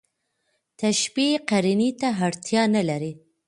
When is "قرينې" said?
1.49-1.89